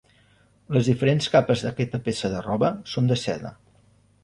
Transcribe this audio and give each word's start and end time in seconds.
Les 0.77 0.89
diferents 0.91 1.27
capes 1.35 1.63
d'aquesta 1.67 2.01
peça 2.09 2.33
de 2.33 2.41
roba 2.49 2.73
són 2.95 3.13
de 3.15 3.21
seda. 3.27 3.55